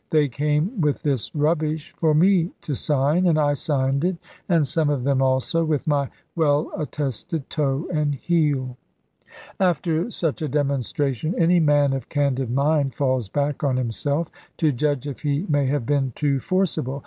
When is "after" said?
9.59-10.09